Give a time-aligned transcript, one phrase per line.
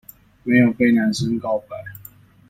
[0.45, 1.75] 沒有被男生告白